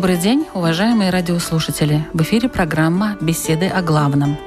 [0.00, 2.06] Добрый день, уважаемые радиослушатели.
[2.14, 4.38] В эфире программа «Беседы о главном».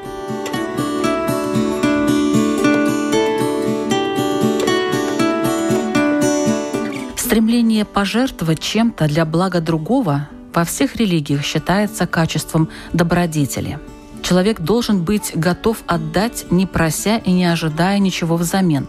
[7.15, 13.77] Стремление пожертвовать чем-то для блага другого во всех религиях считается качеством добродетели.
[14.23, 18.87] Человек должен быть готов отдать, не прося и не ожидая ничего взамен.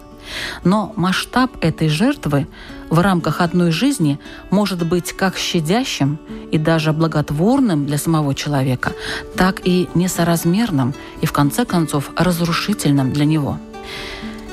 [0.65, 2.47] Но масштаб этой жертвы
[2.95, 6.19] в рамках одной жизни может быть как щадящим
[6.53, 8.93] и даже благотворным для самого человека,
[9.37, 13.59] так и несоразмерным и, в конце концов, разрушительным для него.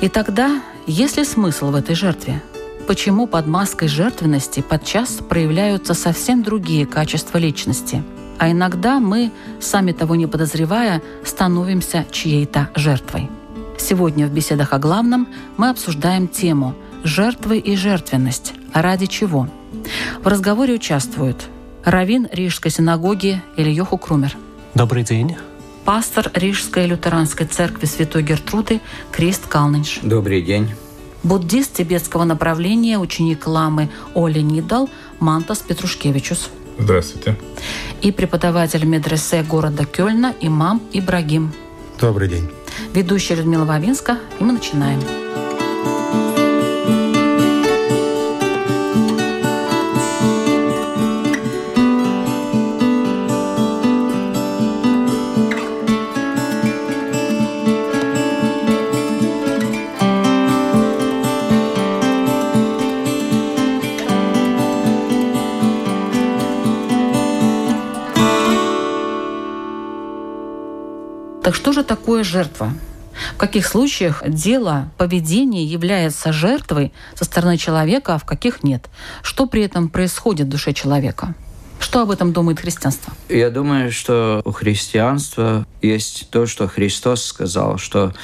[0.00, 2.42] И тогда есть ли смысл в этой жертве?
[2.88, 8.02] Почему под маской жертвенности подчас проявляются совсем другие качества личности?
[8.40, 9.30] А иногда мы,
[9.60, 13.30] сами того не подозревая, становимся чьей-то жертвой.
[13.78, 16.74] Сегодня в беседах о главном мы обсуждаем тему
[17.04, 18.54] «Жертвы и жертвенность.
[18.72, 19.48] Ради чего?».
[20.22, 21.48] В разговоре участвуют
[21.84, 24.36] Равин Рижской синагоги Ильёху Крумер.
[24.74, 25.36] Добрый день.
[25.84, 28.80] Пастор Рижской лютеранской церкви Святой Гертруды
[29.10, 29.98] Крист Калнинш.
[30.02, 30.70] Добрый день.
[31.24, 36.50] Буддист тибетского направления, ученик ламы Оля Нидал Мантас Петрушкевичус.
[36.78, 37.36] Здравствуйте.
[38.00, 41.52] И преподаватель медресе города Кёльна имам Ибрагим.
[42.00, 42.48] Добрый день.
[42.94, 45.00] Ведущая Людмила Вавинска, и мы начинаем.
[45.00, 45.21] Так
[71.82, 72.72] же такое жертва?
[73.34, 78.88] В каких случаях дело, поведение является жертвой со стороны человека, а в каких нет?
[79.22, 81.34] Что при этом происходит в душе человека?
[81.78, 83.12] Что об этом думает христианство?
[83.28, 88.14] Я думаю, что у христианства есть то, что Христос сказал, что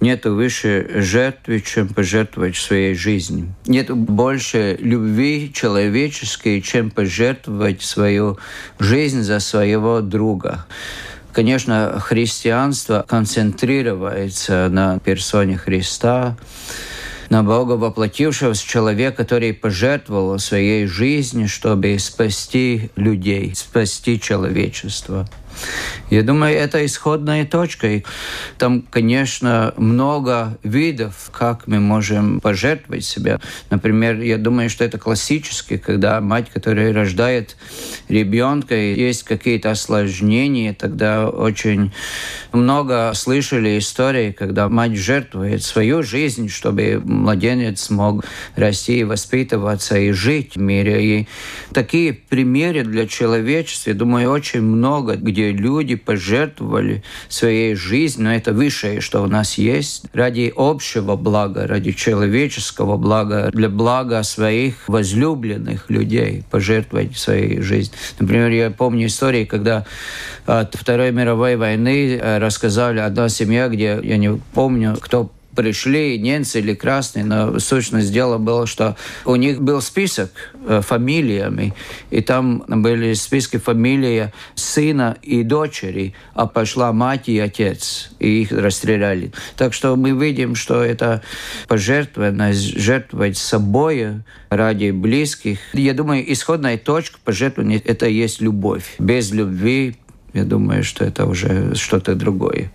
[0.00, 3.52] нет выше жертвы, чем пожертвовать своей жизнью.
[3.66, 8.38] Нет больше любви человеческой, чем пожертвовать свою
[8.78, 10.64] жизнь за своего друга.
[11.32, 16.36] Конечно, христианство концентрируется на персоне Христа,
[17.28, 25.28] на Бога воплотившегося человека, который пожертвовал своей жизнью, чтобы спасти людей, спасти человечество.
[26.10, 27.86] Я думаю, это исходная точка.
[27.88, 28.04] И
[28.56, 33.40] там, конечно, много видов, как мы можем пожертвовать себя.
[33.70, 37.56] Например, я думаю, что это классически, когда мать, которая рождает
[38.08, 41.92] ребенка, и есть какие-то осложнения, тогда очень
[42.52, 48.24] много слышали истории, когда мать жертвует свою жизнь, чтобы младенец мог
[48.56, 51.04] расти и воспитываться и жить в мире.
[51.04, 51.28] И
[51.72, 58.52] такие примеры для человечества, я думаю, очень много, где люди пожертвовали своей жизнью, но это
[58.52, 65.90] высшее, что у нас есть, ради общего блага, ради человеческого блага, для блага своих возлюбленных
[65.90, 67.96] людей, пожертвовать своей жизнью.
[68.18, 69.86] Например, я помню истории, когда
[70.46, 76.60] от Второй мировой войны э, рассказали одна семья, где, я не помню, кто пришли немцы
[76.60, 80.30] или красные, но сущность дела было, что у них был список
[80.64, 81.74] э, фамилиями,
[82.12, 88.52] и там были списки фамилии сына и дочери, а пошла мать и отец, и их
[88.52, 89.32] расстреляли.
[89.56, 91.22] Так что мы видим, что это
[91.66, 95.58] пожертвованность, жертвовать собой ради близких.
[95.72, 98.94] Я думаю, исходная точка пожертвования– это есть любовь.
[99.00, 99.96] Без любви,
[100.34, 102.70] я думаю, что это уже что-то другое.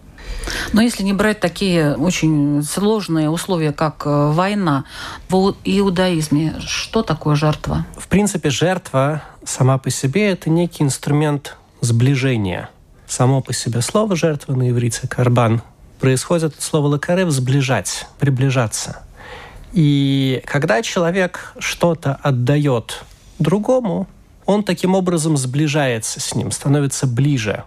[0.74, 4.86] Но если не брать такие очень сложные условия, как э, война,
[5.30, 7.86] в иудаизме что такое жертва?
[7.98, 12.69] В принципе, жертва сама по себе– это некий инструмент сближения.
[13.07, 15.62] Само по себе слово «жертва» на иврите «карбан»
[16.00, 19.04] происходит от слова «лакарев»– «сближать», «приближаться».
[19.74, 23.04] И когда человек что-то отдает
[23.39, 24.07] другому,
[24.46, 27.63] он таким образом сближается с ним, становится ближе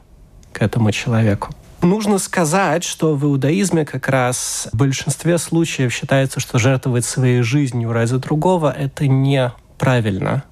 [0.52, 1.55] к этому человеку.
[1.82, 7.93] Нужно сказать, что в иудаизме как раз в большинстве случаев считается, что жертвовать своей жизнью
[7.93, 10.44] ради другого– это неправильно.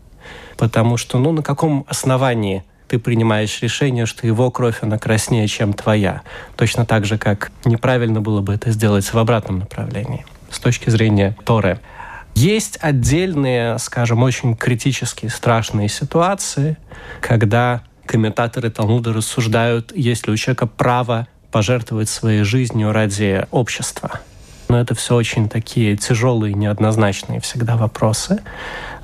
[0.57, 5.73] Потому что, ну, на каком основании ты принимаешь решение, что его кровь, она краснее, чем
[5.73, 6.23] твоя.
[6.57, 11.37] Точно так же, как неправильно было бы это сделать в обратном направлении с точки зрения
[11.45, 11.81] Торы.
[12.35, 16.77] Есть отдельные, скажем, очень критические, страшные ситуации,
[17.21, 24.21] когда комментаторы Талмуда рассуждают, есть ли у человека право пожертвовать своей жизнью ради общества.
[24.69, 28.43] Но это все очень такие тяжелые, неоднозначные всегда вопросы.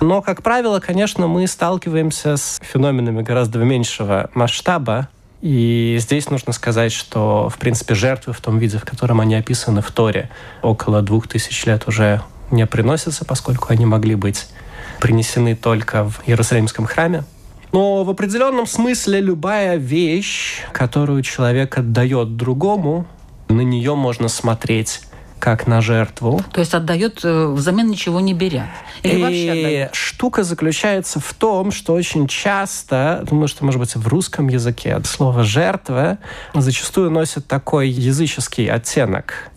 [0.00, 5.08] Но, как правило, конечно, мы сталкиваемся с феноменами гораздо меньшего масштаба,
[5.43, 9.81] и здесь нужно сказать, что, в принципе, жертвы в том виде, в котором они описаны
[9.81, 10.29] в Торе,
[10.62, 12.20] около двух тысяч лет уже
[12.50, 14.49] не приносятся, поскольку они могли быть
[15.00, 17.25] принесены только в Иерусалимском храме.
[17.72, 23.06] Но в определенном смысле любая вещь, которую человек отдает другому,
[23.49, 25.02] на нее можно смотреть
[25.40, 26.40] как на жертву.
[26.52, 28.70] То есть отдает э, взамен ничего не беря.
[29.02, 29.94] Или и вообще отдает?
[29.94, 35.43] штука заключается в том, что очень часто, думаю, что, может быть, в русском языке слово
[35.43, 36.19] «жертва»
[36.55, 39.50] зачастую носит такой языческий оттенок.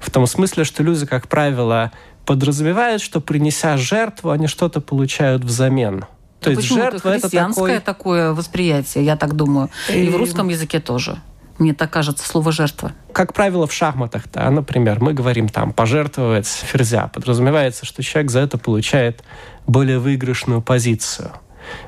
[0.00, 1.92] В том смысле, что люди, как правило,
[2.24, 6.06] подразумевают, что принеся жертву, они что-то получают взамен.
[6.54, 7.80] То есть жертва это такой...
[7.80, 9.70] такое восприятие, я так думаю.
[9.88, 10.04] И...
[10.04, 11.18] и в русском языке тоже.
[11.58, 12.92] Мне так кажется, слово «жертва».
[13.12, 17.08] Как правило, в шахматах, да, например, мы говорим там «пожертвовать ферзя».
[17.08, 19.24] Подразумевается, что человек за это получает
[19.66, 21.32] более выигрышную позицию.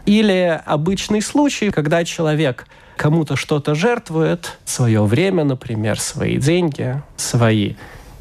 [0.07, 2.67] Или обычный случай, когда человек
[2.97, 7.75] кому-то что-то жертвует, свое время, например, свои деньги, свои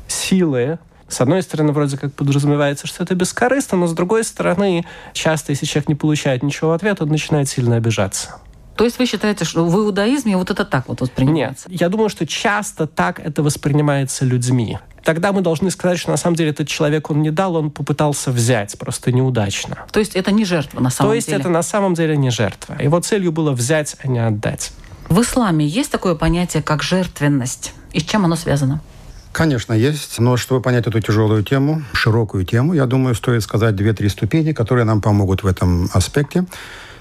[0.07, 5.51] силы, с одной стороны, вроде как подразумевается, что это бескорыстно, но с другой стороны, часто,
[5.51, 8.35] если человек не получает ничего в ответ, он начинает сильно обижаться.
[8.75, 11.69] То есть вы считаете, что в иудаизме вот это так вот воспринимается?
[11.69, 11.81] Нет.
[11.81, 14.77] Я думаю, что часто так это воспринимается людьми.
[15.03, 18.29] Тогда мы должны сказать, что на самом деле этот человек он не дал, он попытался
[18.29, 19.85] взять, просто неудачно.
[19.91, 21.21] То есть это не жертва на самом деле?
[21.21, 22.75] То есть это на самом деле не жертва.
[22.79, 24.71] Его целью было взять, а не отдать.
[25.09, 27.73] В исламе есть такое понятие, как жертвенность.
[27.93, 28.81] И с чем оно связано?
[29.37, 30.17] Конечно, есть.
[30.17, 34.83] Но чтобы понять эту тяжелую тему, широкую тему, я думаю, стоит сказать две-три ступени, которые
[34.83, 36.47] нам помогут в этом аспекте.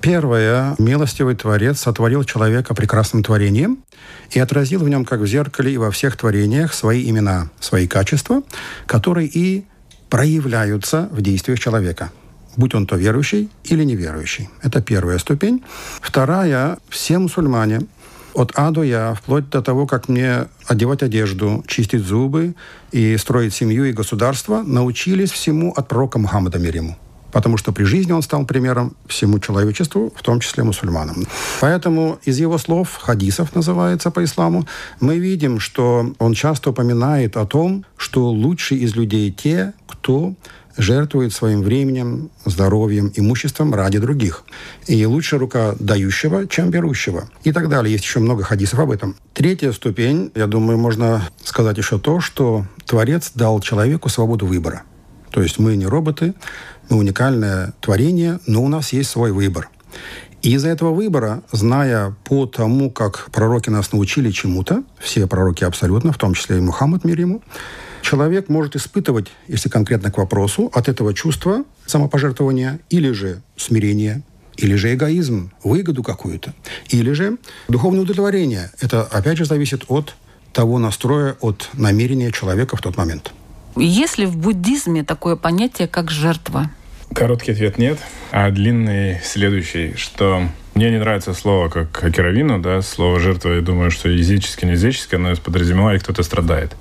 [0.02, 0.74] Первое.
[0.78, 3.78] Милостивый Творец сотворил человека прекрасным творением
[4.32, 8.42] и отразил в нем, как в зеркале и во всех творениях, свои имена, свои качества,
[8.84, 9.64] которые и
[10.10, 12.10] проявляются в действиях человека
[12.56, 14.48] будь он то верующий или неверующий.
[14.62, 15.62] Это первая ступень.
[16.00, 16.78] Вторая.
[16.88, 17.82] Все мусульмане
[18.36, 22.54] от А до Я, вплоть до того, как мне одевать одежду, чистить зубы
[22.92, 26.96] и строить семью и государство, научились всему от пророка Мухаммада мир ему
[27.32, 31.26] потому что при жизни он стал примером всему человечеству, в том числе мусульманам.
[31.60, 34.66] Поэтому из его слов, хадисов называется по исламу,
[35.00, 40.32] мы видим, что он часто упоминает о том, что лучшие из людей те, кто
[40.76, 44.44] жертвует своим временем, здоровьем, имуществом ради других.
[44.86, 47.28] И лучше рука дающего, чем берущего.
[47.44, 47.92] И так далее.
[47.92, 49.16] Есть еще много хадисов об этом.
[49.34, 54.82] Третья ступень, я думаю, можно сказать еще то, что Творец дал человеку свободу выбора.
[55.30, 56.34] То есть мы не роботы,
[56.88, 59.68] мы уникальное творение, но у нас есть свой выбор.
[60.42, 66.12] И из-за этого выбора, зная по тому, как пророки нас научили чему-то, все пророки абсолютно,
[66.12, 67.42] в том числе и Мухаммад мир ему,
[68.06, 74.22] человек может испытывать, если конкретно к вопросу, от этого чувства самопожертвования или же смирения,
[74.56, 76.54] или же эгоизм, выгоду какую-то,
[76.88, 77.36] или же
[77.68, 78.70] духовное удовлетворение.
[78.80, 80.14] Это, опять же, зависит от
[80.52, 83.32] того настроя, от намерения человека в тот момент.
[83.76, 86.70] Есть ли в буддизме такое понятие, как жертва?
[87.12, 87.98] Короткий ответ нет,
[88.30, 93.90] а длинный следующий, что мне не нравится слово как акеровину, да, слово жертва, я думаю,
[93.90, 96.76] что язычески, не язычески, оно подразумевает, кто-то страдает.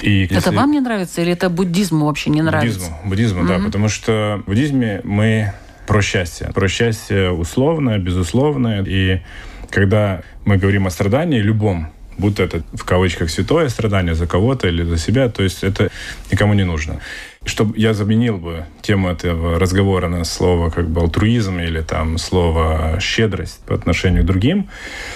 [0.00, 0.54] И это если...
[0.54, 2.78] вам не нравится или это буддизму вообще не нравится?
[2.78, 3.58] Буддизму, буддизму, mm-hmm.
[3.58, 5.52] да, потому что в буддизме мы
[5.88, 6.50] про счастье.
[6.54, 8.84] Про счастье условное, безусловное.
[8.86, 9.22] И
[9.70, 14.84] когда мы говорим о страдании любом, будто это в кавычках святое страдание за кого-то или
[14.84, 15.90] за себя, то есть это
[16.30, 17.00] никому не нужно.
[17.44, 22.98] Чтобы я заменил бы тему этого разговора на слово как бы алтруизм или там слово
[23.00, 24.68] щедрость по отношению к другим,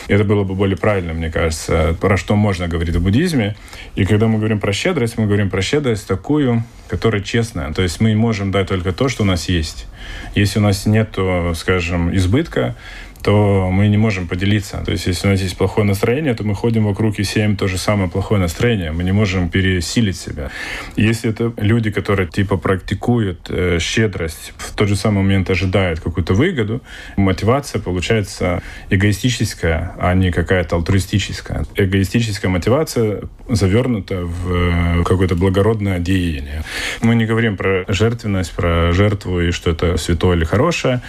[0.09, 3.55] это было бы более правильно, мне кажется, про что можно говорить в буддизме.
[3.95, 7.73] И когда мы говорим про щедрость, мы говорим про щедрость такую, которая честная.
[7.73, 9.87] То есть мы можем дать только то, что у нас есть.
[10.35, 11.17] Если у нас нет,
[11.55, 12.75] скажем, избытка,
[13.23, 14.83] то мы не можем поделиться.
[14.85, 17.69] То есть, если у нас есть плохое настроение, то мы ходим вокруг и сеем то
[17.69, 18.93] же самое плохое настроение.
[18.93, 20.51] Мы не можем пересилить себя.
[20.97, 26.35] Если это люди, которые типа практикуют э, щедрость, в тот же самый момент ожидают какую-то
[26.35, 26.83] выгоду,
[27.17, 31.65] мотивация получается эгоистическая, а не какая-то альтруистическая.
[31.75, 36.63] Эгоистическая мотивация завернута в э, какое-то благородное деяние.
[37.03, 41.01] Мы не говорим про жертвенность, про жертву и что это святое или хорошее.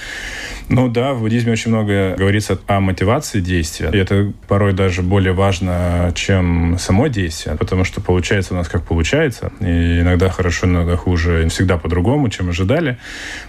[0.69, 3.89] Ну да, в буддизме очень много говорится о мотивации действия.
[3.91, 8.83] И это порой даже более важно, чем само действие, потому что получается у нас как
[8.83, 9.51] получается.
[9.59, 12.97] И иногда хорошо, иногда хуже, и всегда по-другому, чем ожидали.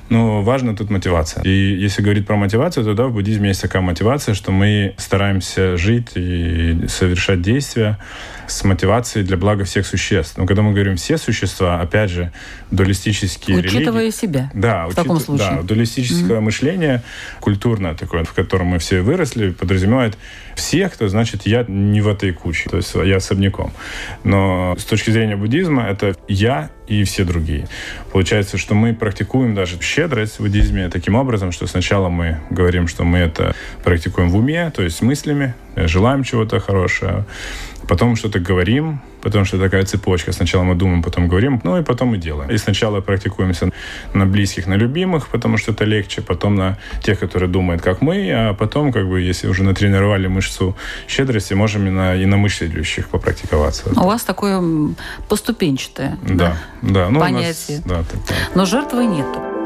[0.09, 1.43] Но важна тут мотивация.
[1.43, 5.77] И если говорить про мотивацию, то да, в буддизме есть такая мотивация, что мы стараемся
[5.77, 7.99] жить и совершать действия
[8.49, 10.37] с мотивацией для блага всех существ.
[10.37, 12.33] Но когда мы говорим все существа, опять же,
[12.71, 14.17] дуалистические Учитывая религии...
[14.17, 14.97] себя да, в учит...
[14.97, 15.57] таком случае.
[15.57, 16.41] Да, дуалистическое mm-hmm.
[16.41, 17.03] мышление,
[17.41, 20.17] культурное такое, в котором мы все выросли, подразумевает
[20.57, 23.73] всех, то значит я не в этой куче, то есть я особняком.
[24.25, 27.69] Но с точки зрения буддизма это я и все другие.
[28.13, 33.05] Получается, что мы практикуем даже щедрость в буддизме таким образом, что сначала мы говорим, что
[33.05, 37.27] мы это практикуем в уме, то есть мыслями, желаем чего-то хорошего,
[37.89, 40.33] потом что-то говорим, потому что такая цепочка.
[40.33, 42.51] Сначала мы думаем, потом говорим, ну и потом мы делаем.
[42.51, 43.71] И сначала практикуемся
[44.15, 48.31] на близких, на любимых, потому что это легче, потом на тех, которые думают, как мы,
[48.33, 50.77] а потом, как бы, если уже натренировали мышцу
[51.09, 53.91] щедрости, можем и на иномышляющих попрактиковаться.
[53.97, 54.63] У вас такое
[55.29, 57.11] поступенчатое да, да, да.
[57.11, 57.79] Ну, понятие.
[57.79, 59.58] Нас, да, так, Но жертвы нету.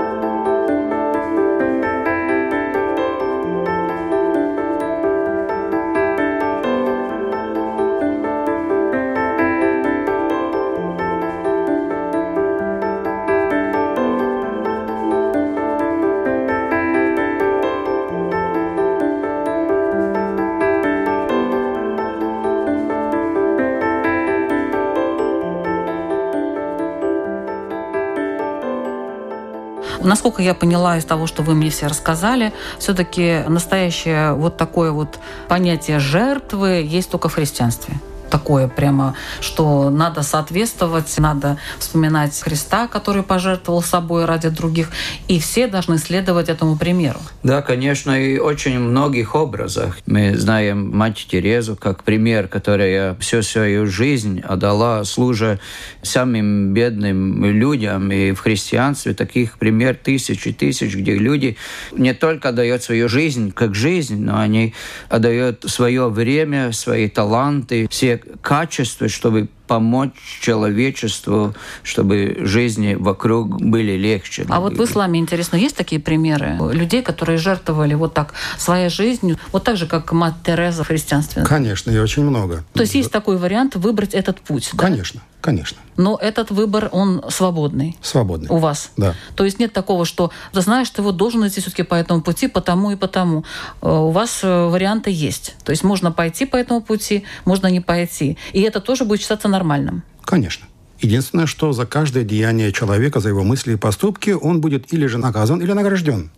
[30.33, 35.19] Насколько я поняла из того, что вы мне все рассказали, все-таки настоящее вот такое вот
[35.47, 38.01] понятие жертвы есть только в христианстве
[38.33, 44.89] такое прямо, что надо соответствовать, надо вспоминать Христа, который пожертвовал собой ради других,
[45.29, 47.21] и все должны следовать этому примеру.
[47.43, 49.99] Да, конечно, и очень многих образах.
[50.07, 55.61] Мы знаем мать Терезу как пример, которая всю свою жизнь отдала, служа
[56.03, 58.11] самым бедным людям.
[58.11, 61.57] И в христианстве таких пример тысячи тысяч, где люди
[61.93, 64.73] не только отдают свою жизнь как жизнь, но они
[65.11, 70.13] отдают свое время, свои таланты, все качества, чтобы помочь
[70.43, 74.45] человечеству, чтобы жизни вокруг были легче.
[74.51, 79.39] А вот в исламе, интересно, есть такие примеры людей, которые жертвовали вот так своей жизнью,
[79.51, 81.43] вот так же, как мать Тереза в христианстве?
[81.45, 82.65] Конечно, и очень много.
[82.75, 84.73] То есть есть такой вариант выбрать этот путь?
[84.77, 85.21] Конечно.
[85.21, 85.33] Да?
[85.43, 85.79] Конечно.
[85.97, 87.97] Но этот выбор, он свободный.
[88.01, 88.49] Свободный.
[88.49, 88.93] У вас.
[88.97, 89.15] Да.
[89.35, 92.47] То есть нет такого, что ты знаешь, ты вот должен идти все-таки по этому пути,
[92.47, 93.45] потому и потому.
[93.83, 95.57] Э, у вас э, варианты есть.
[95.65, 98.39] То есть можно пойти по этому пути, можно не пойти.
[98.53, 100.03] И это тоже будет считаться нормальным.
[100.25, 100.67] Конечно.
[101.01, 105.19] Единственное, что за каждое деяние человека, за его мысли и поступки, он будет или же
[105.19, 106.31] наказан, или награжден.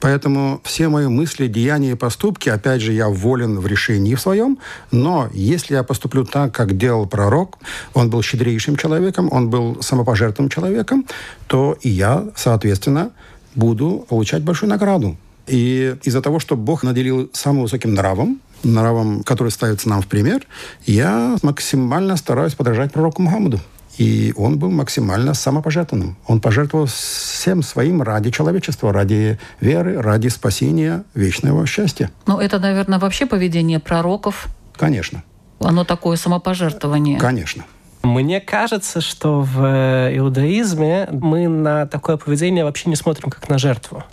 [0.00, 4.58] Поэтому все мои мысли, деяния и поступки, опять же, я волен в решении в своем,
[4.90, 7.58] но если я поступлю так, как делал пророк,
[7.92, 11.04] он был щедрейшим человеком, он был самопожертвованным человеком,
[11.46, 13.10] то и я, соответственно,
[13.54, 15.16] буду получать большую награду.
[15.46, 20.42] И из-за того, что Бог наделил самым высоким нравом, нравом, который ставится нам в пример,
[20.84, 23.60] я максимально стараюсь подражать пророку Мухаммаду.
[23.98, 26.16] И он был максимально самопожертвованным.
[26.26, 32.10] Он пожертвовал всем своим ради человечества, ради веры, ради спасения вечного счастья.
[32.26, 34.48] Ну, это, наверное, вообще поведение пророков.
[34.76, 35.22] Конечно.
[35.60, 37.18] Оно такое самопожертвование.
[37.18, 37.64] Конечно.
[38.06, 43.58] Мне кажется, что в э, иудаизме мы на такое поведение вообще не смотрим как на
[43.58, 44.04] жертву.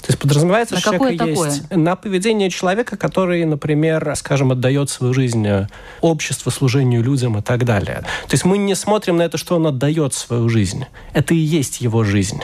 [0.00, 1.12] То есть подразумевается, на что такое?
[1.12, 5.66] есть на поведение человека, который, например, скажем, отдает свою жизнь э,
[6.02, 8.02] обществу, служению людям и так далее.
[8.26, 10.84] То есть мы не смотрим на это, что он отдает свою жизнь.
[11.14, 12.42] Это и есть его жизнь.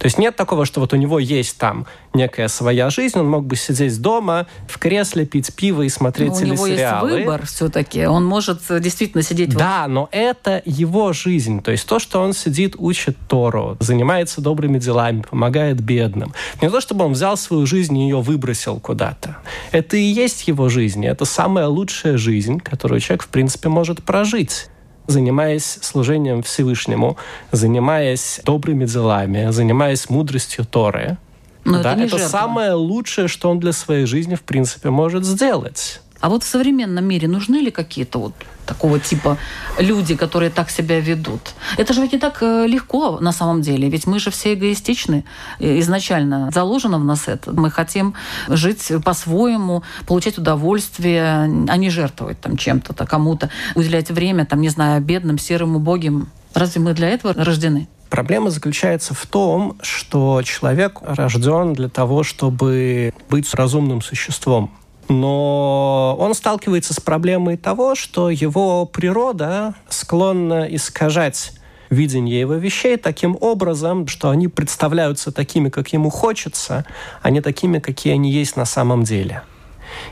[0.00, 3.44] То есть нет такого, что вот у него есть там некая своя жизнь, он мог
[3.44, 7.02] бы сидеть дома в кресле, пить пиво и смотреть но телесериалы.
[7.02, 9.54] У него есть выбор все-таки, он может действительно сидеть...
[9.54, 9.92] Да, вот...
[9.92, 15.20] но это его жизнь, то есть то, что он сидит, учит Тору, занимается добрыми делами,
[15.20, 16.32] помогает бедным.
[16.62, 19.36] Не то, чтобы он взял свою жизнь и ее выбросил куда-то.
[19.70, 24.69] Это и есть его жизнь, это самая лучшая жизнь, которую человек, в принципе, может прожить
[25.10, 27.16] занимаясь служением Всевышнему,
[27.52, 31.18] занимаясь добрыми делами, занимаясь мудростью Торы.
[31.64, 36.00] Но да, это, это самое лучшее, что он для своей жизни, в принципе, может сделать.
[36.20, 38.34] А вот в современном мире нужны ли какие-то вот
[38.66, 39.38] такого типа
[39.78, 41.40] люди, которые так себя ведут?
[41.78, 45.24] Это же ведь не так э, легко на самом деле, ведь мы же все эгоистичны
[45.58, 46.50] изначально.
[46.52, 47.52] Заложено в нас это.
[47.52, 48.14] Мы хотим
[48.48, 51.24] жить по-своему, получать удовольствие,
[51.68, 56.28] а не жертвовать там чем-то, -то, кому-то, уделять время, там, не знаю, бедным, серым, убогим.
[56.52, 57.88] Разве мы для этого рождены?
[58.10, 64.70] Проблема заключается в том, что человек рожден для того, чтобы быть разумным существом
[65.10, 71.52] но он сталкивается с проблемой того, что его природа склонна искажать
[71.90, 76.86] видение его вещей таким образом, что они представляются такими, как ему хочется,
[77.22, 79.42] а не такими, какие они есть на самом деле.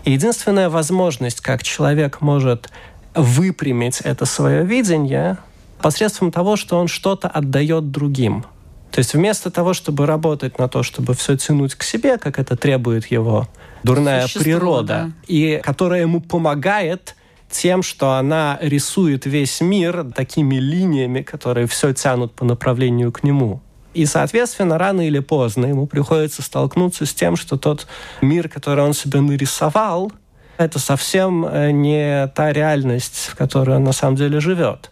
[0.05, 2.69] И единственная возможность, как человек может
[3.15, 5.39] выпрямить это свое видение,
[5.81, 8.45] посредством того, что он что-то отдает другим.
[8.99, 12.57] То есть вместо того, чтобы работать на то, чтобы все тянуть к себе, как это
[12.57, 13.47] требует его
[13.85, 15.13] дурная Существо, природа, да.
[15.29, 17.15] и которая ему помогает
[17.49, 23.61] тем, что она рисует весь мир такими линиями, которые все тянут по направлению к нему.
[23.95, 27.87] И, соответственно, рано или поздно ему приходится столкнуться с тем, что тот
[28.21, 30.11] мир, который он себе нарисовал,
[30.57, 34.91] это совсем э, не та реальность, в которой он на самом деле живет.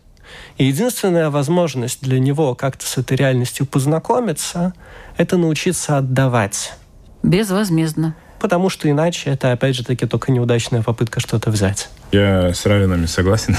[0.59, 4.73] И единственная возможность для него как-то с этой реальностью познакомиться,
[5.17, 6.75] это научиться отдавать.
[7.23, 8.15] Безвозмездно.
[8.39, 11.89] Потому что иначе это, опять же таки, только неудачная попытка что-то взять.
[12.13, 13.57] Я с раввинами согласен.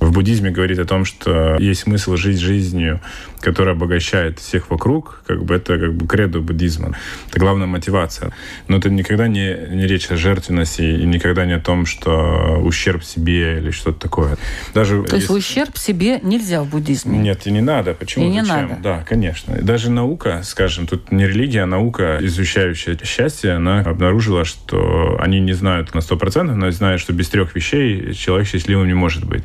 [0.00, 3.00] В буддизме говорит о том, что есть смысл жить жизнью,
[3.40, 6.96] которая обогащает всех вокруг, как бы это как бы кредо буддизма.
[7.28, 8.32] Это главная мотивация.
[8.66, 13.04] Но это никогда не, не речь о жертвенности и никогда не о том, что ущерб
[13.04, 14.38] себе или что-то такое.
[14.72, 17.18] Даже То есть ущерб себе нельзя в буддизме?
[17.18, 17.92] Нет, и не надо.
[17.92, 18.24] Почему?
[18.24, 18.68] И не Зачем?
[18.68, 18.82] надо.
[18.82, 19.54] Да, конечно.
[19.60, 25.52] Даже наука, скажем, тут не религия, а наука, изучающая счастье, она обнаружила, что они не
[25.52, 29.44] знают на 100%, но знают, что без трех вещей человек счастливым не может быть.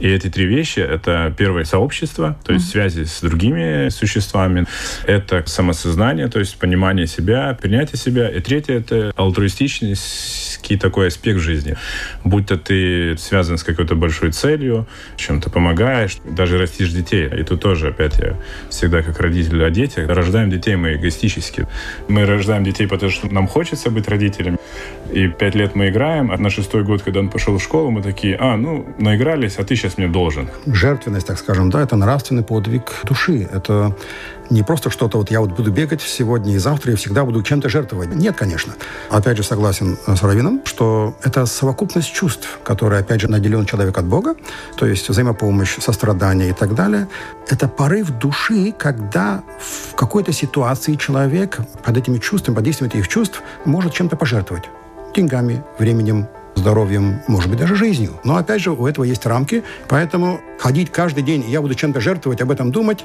[0.00, 2.72] И эти три вещи— это первое— сообщество, то есть mm-hmm.
[2.72, 4.66] связи с другими существами.
[5.06, 8.28] Это самосознание, то есть понимание себя, принятие себя.
[8.28, 9.94] И третье— это альтруистичный
[10.80, 11.76] такой аспект жизни.
[12.24, 17.28] Будь то ты связан с какой-то большой целью, чем-то помогаешь, даже растишь детей.
[17.28, 18.36] И тут тоже, опять я
[18.70, 21.66] всегда как родитель о детях, рождаем детей мы эгоистически.
[22.08, 24.58] Мы рождаем детей, потому что нам хочется быть родителями.
[25.12, 28.02] И пять лет мы играем, а на шестой год, когда он пошел в школу, мы
[28.02, 30.48] такие, а, ну, наигрались, а ты сейчас мне должен.
[30.66, 33.48] Жертвенность, так скажем, да, это нравственный подвиг души.
[33.52, 33.96] Это
[34.50, 37.68] не просто что-то вот я вот буду бегать сегодня и завтра и всегда буду чем-то
[37.68, 38.14] жертвовать.
[38.14, 38.74] Нет, конечно.
[39.08, 44.06] Опять же, согласен с Равином, что это совокупность чувств, которые, опять же, наделен человек от
[44.06, 44.34] Бога,
[44.76, 47.08] то есть взаимопомощь, сострадание и так далее.
[47.48, 53.42] Это порыв души, когда в какой-то ситуации человек под этими чувствами, под действием этих чувств
[53.64, 54.68] может чем-то пожертвовать
[55.14, 58.12] деньгами, временем, здоровьем, может быть, даже жизнью.
[58.24, 62.40] Но, опять же, у этого есть рамки, поэтому ходить каждый день, я буду чем-то жертвовать,
[62.40, 63.04] об этом думать,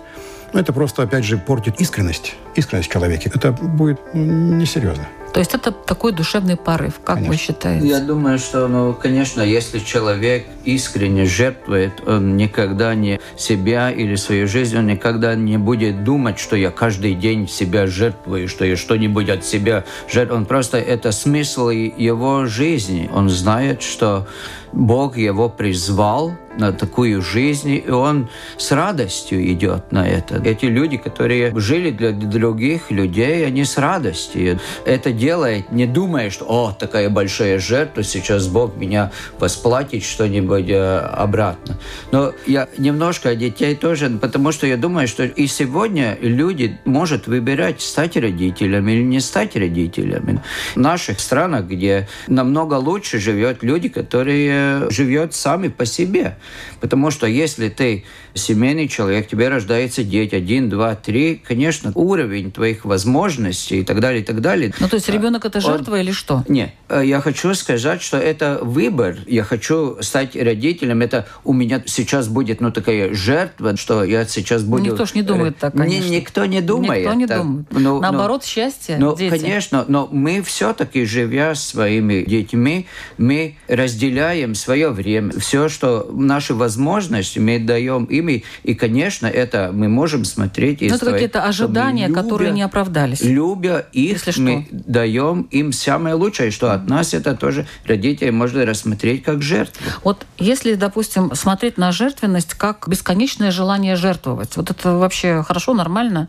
[0.53, 3.31] ну, это просто, опять же, портит искренность, искренность в человеке.
[3.33, 5.07] Это будет несерьезно.
[5.35, 7.33] То есть это такой душевный порыв, как конечно.
[7.33, 7.85] вы считаете?
[7.85, 14.47] Я думаю, что, ну, конечно, если человек искренне жертвует, он никогда не себя или свою
[14.47, 19.27] жизнь, он никогда не будет думать, что я каждый день себя жертвую, что я что-нибудь
[19.27, 20.39] от себя жертвую.
[20.39, 23.09] Он просто, это смысл его жизни.
[23.13, 24.29] Он знает, что
[24.71, 30.41] Бог его призвал на такую жизнь, и он с радостью идет на это.
[30.43, 36.45] Эти люди, которые жили для других людей, они с радостью это делают, не думая, что
[36.45, 41.79] «О, такая большая жертва, сейчас Бог меня восплатит что-нибудь э, обратно».
[42.11, 47.25] Но я немножко о детей тоже, потому что я думаю, что и сегодня люди могут
[47.25, 50.43] выбирать, стать родителями или не стать родителями.
[50.75, 56.37] В наших странах, где намного лучше живет люди, которые живет сами по себе.
[56.81, 62.85] Потому что если ты семейный человек, тебе рождается дети, один, два, три, конечно, уровень твоих
[62.85, 64.73] возможностей и так далее, и так далее.
[64.79, 65.99] Ну, то есть ребенок это жертва он...
[66.01, 66.43] или что?
[66.47, 66.71] Нет.
[66.89, 69.17] Э, я хочу сказать, что это выбор.
[69.25, 71.01] Я хочу стать родителем.
[71.01, 74.83] Это у меня сейчас будет, ну, такая жертва, что я сейчас буду...
[74.83, 76.09] Никто ж не думает так, конечно.
[76.09, 77.03] Никто не думает.
[77.03, 77.37] Никто не так.
[77.41, 77.65] думает.
[77.71, 79.31] Ну, Наоборот, ну, счастье, ну, дети.
[79.37, 85.31] Конечно, но мы все-таки, живя своими детьми, мы разделяем свое время.
[85.39, 88.43] Все, что наши возможности, мы даем им ими.
[88.63, 90.81] И, конечно, это мы можем смотреть...
[90.81, 93.21] Но это какие-то ожидания, любя, которые не оправдались.
[93.21, 94.77] Любя их, Если мы что.
[94.91, 99.81] даем им самое лучшее, что от нас это тоже родители можно рассмотреть как жертву.
[100.03, 106.27] Вот если, допустим, смотреть на жертвенность как бесконечное желание жертвовать, вот это вообще хорошо, нормально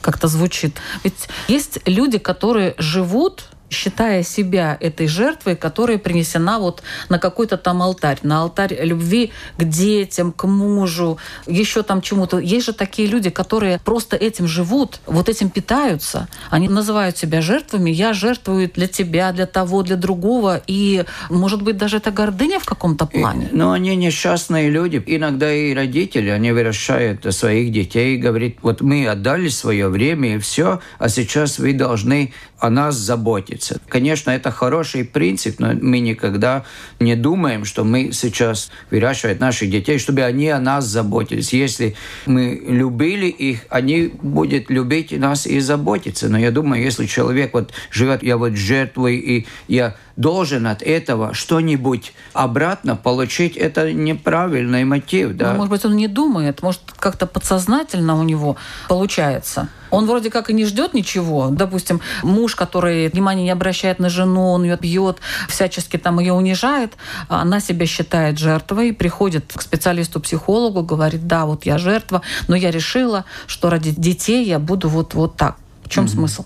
[0.00, 0.76] как-то звучит.
[1.02, 7.82] Ведь есть люди, которые живут считая себя этой жертвой, которая принесена вот на какой-то там
[7.82, 12.38] алтарь, на алтарь любви к детям, к мужу, еще там чему-то.
[12.38, 16.28] Есть же такие люди, которые просто этим живут, вот этим питаются.
[16.50, 17.90] Они называют себя жертвами.
[17.90, 20.62] Я жертвую для тебя, для того, для другого.
[20.66, 23.48] И, может быть, даже это гордыня в каком-то плане.
[23.52, 25.02] Но они несчастные люди.
[25.06, 30.38] Иногда и родители, они выращают своих детей и говорят, вот мы отдали свое время и
[30.38, 33.80] все, а сейчас вы должны о нас заботиться.
[33.88, 36.64] Конечно, это хороший принцип, но мы никогда
[37.00, 41.52] не думаем, что мы сейчас выращиваем наших детей, чтобы они о нас заботились.
[41.52, 46.28] Если мы любили их, они будут любить нас и заботиться.
[46.28, 51.34] Но я думаю, если человек вот живет, я вот жертвой, и я должен от этого
[51.34, 55.36] что-нибудь обратно получить, это неправильный мотив.
[55.36, 55.52] Да?
[55.52, 58.56] Ну, может быть, он не думает, может, как-то подсознательно у него
[58.88, 59.68] получается.
[59.90, 61.48] Он вроде как и не ждет ничего.
[61.50, 66.94] Допустим, муж, который внимания не обращает на жену, он ее бьет, всячески там ее унижает,
[67.28, 73.24] она себя считает жертвой, приходит к специалисту-психологу, говорит, да, вот я жертва, но я решила,
[73.46, 75.56] что ради детей я буду вот, вот так.
[75.84, 76.08] В чем mm-hmm.
[76.08, 76.44] смысл?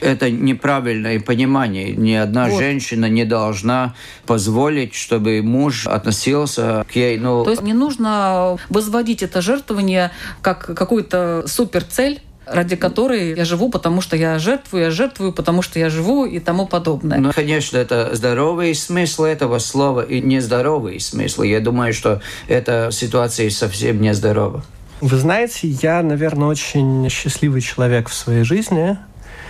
[0.00, 1.92] Это неправильное понимание.
[1.92, 2.58] Ни одна вот.
[2.58, 3.94] женщина не должна
[4.26, 7.18] позволить, чтобы муж относился к ей.
[7.18, 7.44] Ну...
[7.44, 10.10] То есть не нужно возводить это жертвование
[10.42, 15.78] как какую-то суперцель, ради которой я живу, потому что я жертвую, я жертвую, потому что
[15.78, 17.18] я живу и тому подобное.
[17.18, 21.42] Ну, конечно, это здоровый смысл этого слова и нездоровый смысл.
[21.42, 24.64] Я думаю, что эта ситуация совсем нездорова.
[25.00, 28.98] Вы знаете, я, наверное, очень счастливый человек в своей жизни,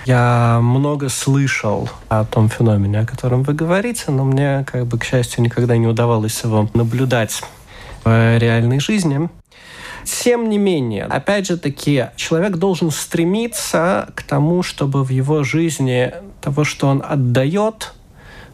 [0.06, 5.04] я много слышал о том феномене, о котором вы говорите, но мне, как бы, к
[5.04, 7.42] счастью, никогда не удавалось его наблюдать
[8.04, 9.28] в реальной жизни.
[10.04, 16.12] Тем не менее, опять же таки, человек должен стремиться к тому, чтобы в его жизни
[16.40, 17.92] того, что он отдает,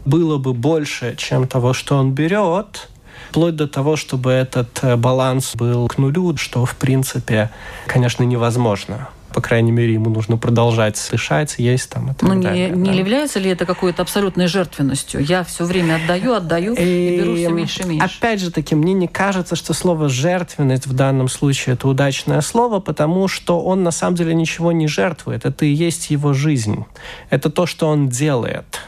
[0.05, 2.89] было бы больше, чем того, что он берет,
[3.31, 7.51] вплоть до того, чтобы этот баланс был к нулю, что, в принципе,
[7.87, 12.71] конечно, невозможно по крайней мере, ему нужно продолжать дышать, есть там и так ну, далее.
[12.71, 15.23] Не, не является ли это какой-то абсолютной жертвенностью?
[15.23, 18.17] Я все время отдаю, отдаю и, и беру все меньше и меньше.
[18.17, 22.81] Опять же таки, мне не кажется, что слово «жертвенность» в данном случае это удачное слово,
[22.81, 25.45] потому что он на самом деле ничего не жертвует.
[25.45, 26.87] Это и есть его жизнь.
[27.29, 28.81] Это то, что он делает.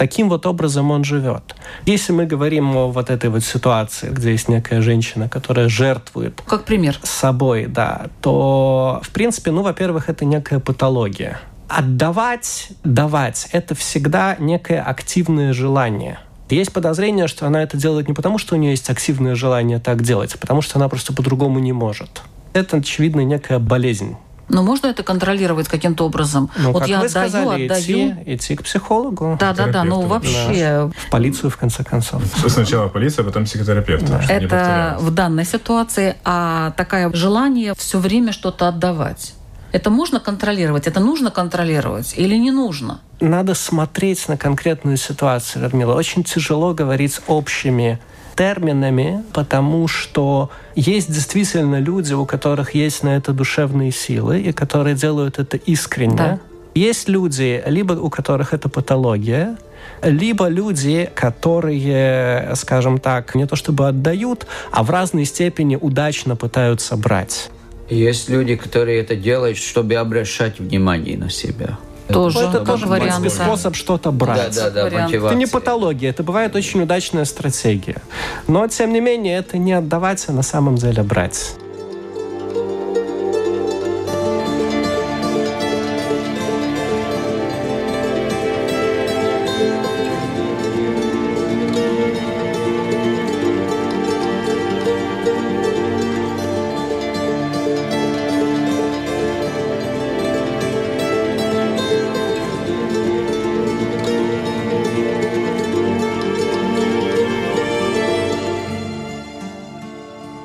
[0.00, 1.54] Таким вот образом он живет.
[1.84, 6.64] Если мы говорим о вот этой вот ситуации, где есть некая женщина, которая жертвует как
[6.64, 11.38] пример собой, да, то в принципе, ну, во-первых, это некая патология.
[11.68, 18.38] Отдавать, давать– это всегда некое активное желание– есть подозрение, что она это делает не потому,
[18.38, 21.72] что у нее есть активное желание так делать, а потому что она просто по-другому не
[21.72, 22.22] может.
[22.54, 24.16] Это, очевидно, некая болезнь
[24.50, 26.50] но можно это контролировать каким-то образом?
[26.56, 28.10] Ну, вот как я вы отдаю, сказали, отдаю.
[28.10, 29.36] Идти, идти к психологу.
[29.40, 29.84] Да, да, да.
[29.84, 30.90] Ну вообще.
[30.96, 32.22] В полицию, в конце концов.
[32.48, 34.04] Сначала полиция, а потом психотерапевт.
[34.04, 34.20] Да.
[34.28, 39.34] Это в данной ситуации, а такое желание все время что-то отдавать.
[39.72, 40.88] Это можно контролировать?
[40.88, 43.00] Это нужно контролировать или не нужно?
[43.20, 45.94] Надо смотреть на конкретную ситуацию, Радмила.
[45.94, 48.00] Очень тяжело говорить общими
[48.40, 54.94] терминами, потому что есть действительно люди, у которых есть на это душевные силы, и которые
[54.94, 56.16] делают это искренне.
[56.16, 56.38] Да.
[56.74, 59.58] Есть люди, либо у которых это патология,
[60.02, 66.96] либо люди, которые, скажем так, не то чтобы отдают, а в разной степени удачно пытаются
[66.96, 67.50] брать.
[67.90, 71.76] Есть люди, которые это делают, чтобы обращать внимание на себя.
[72.12, 73.30] Тоже, это тоже вариант.
[73.32, 74.54] способ что-то брать.
[74.54, 78.02] Да, да, да, это не патология, это бывает очень удачная стратегия.
[78.46, 81.54] Но, тем не менее, это не отдавать, а на самом деле брать.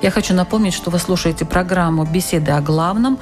[0.05, 3.17] Я хочу напомнить, что вы слушаете программу «Беседы о главном».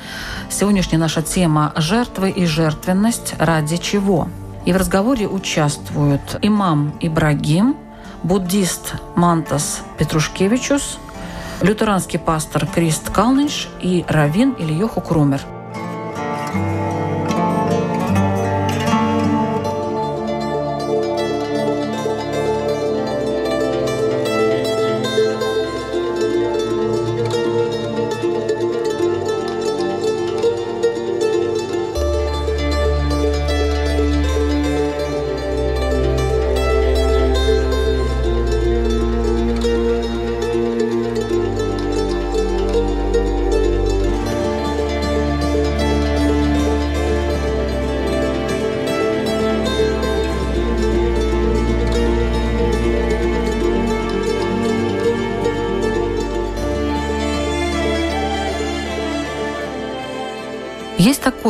[0.49, 4.27] Сегодняшняя наша тема– жертвы и жертвенность ради чего?
[4.65, 7.77] И в разговоре участвуют имам Ибрагим,
[8.23, 10.99] буддист Мантас Петрушкевичус,
[11.61, 15.39] лютеранский пастор Крист Калниш и раввин Ильёху Крумер–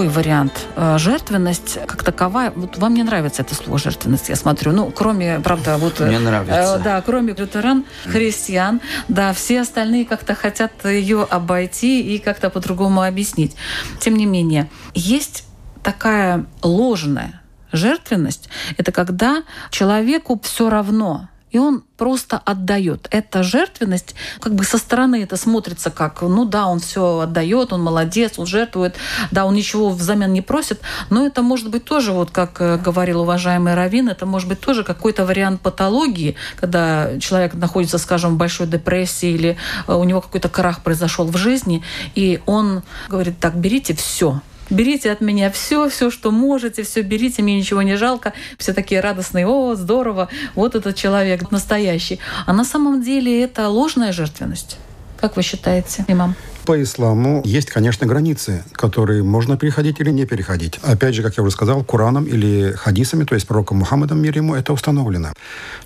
[0.04, 0.68] такой вариант.
[0.76, 2.52] Э, жертвенность как таковая.
[2.56, 4.72] Вот вам не нравится это слово жертвенность, я смотрю.
[4.72, 6.00] Ну, кроме, правда, вот...
[6.00, 6.78] Мне нравится.
[6.80, 13.02] Э, да, кроме лютеран, христиан, да, все остальные как-то хотят ее обойти и как-то по-другому
[13.02, 13.56] объяснить.
[14.00, 15.46] Тем не менее, есть
[15.84, 18.50] такая ложная жертвенность.
[18.78, 23.08] Это когда человеку все равно, и он просто отдает.
[23.12, 27.82] Эта жертвенность, как бы со стороны это смотрится как, ну да, он все отдает, он
[27.82, 28.96] молодец, он жертвует,
[29.32, 33.22] да, он ничего взамен не просит, но это может быть тоже, вот как э, говорил
[33.22, 38.68] уважаемый Равин, это может быть тоже какой-то вариант патологии, когда человек находится, скажем, в большой
[38.68, 41.84] депрессии или э, у него какой-то крах произошел в жизни,
[42.16, 47.42] и он говорит, так, берите все, берите от меня все, все, что можете, все берите,
[47.42, 48.34] мне ничего не жалко.
[48.58, 52.20] Все такие радостные, о, здорово, вот этот человек настоящий.
[52.46, 54.78] А на самом деле это ложная жертвенность.
[55.20, 56.36] Как вы считаете, имам?
[56.66, 60.80] По исламу есть, конечно, границы, которые можно переходить или не переходить.
[60.82, 64.56] Опять же, как я уже сказал, Кураном или хадисами, то есть пророком Мухаммадом, мир ему,
[64.56, 65.34] это установлено.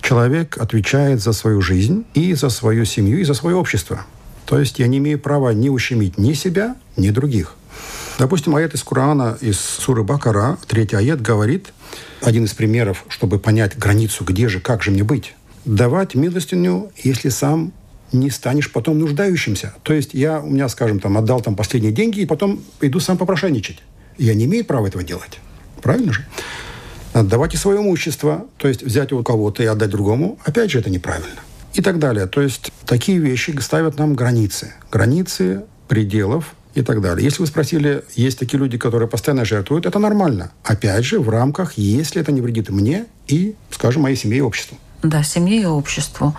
[0.02, 4.06] Человек отвечает за свою жизнь и за свою семью, и за свое общество.
[4.46, 7.56] То есть я не имею права ни ущемить ни себя, ни других.
[8.18, 11.68] Допустим, аят из Корана, из Суры Бакара, третий аят говорит,
[12.22, 15.36] один из примеров, чтобы понять границу, где же, как же мне быть.
[15.66, 17.74] Давать милостыню, если сам
[18.12, 19.76] не станешь потом нуждающимся.
[19.84, 23.18] То есть я, у меня, скажем, там, отдал там последние деньги, и потом иду сам
[23.18, 23.84] попрошайничать.
[24.18, 25.40] Я не имею права этого делать.
[25.82, 26.26] Правильно же?
[27.14, 30.90] Отдавать и свое имущество, то есть взять у кого-то и отдать другому, опять же, это
[30.90, 31.40] неправильно.
[31.74, 32.26] И так далее.
[32.26, 34.74] То есть такие вещи ставят нам границы.
[34.92, 37.26] Границы пределов и так далее.
[37.26, 40.52] Если вы спросили, есть такие люди, которые постоянно жертвуют, это нормально.
[40.64, 44.78] Опять же, в рамках, если это не вредит мне и, скажем, моей семье и обществу.
[45.02, 46.36] Да, семье и обществу.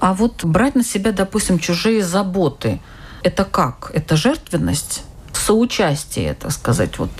[0.00, 2.80] А вот брать на себя, допустим, чужие заботы,
[3.22, 3.90] это как?
[3.92, 5.02] Это жертвенность?
[5.34, 6.98] Соучастие, так сказать.
[6.98, 7.10] Вот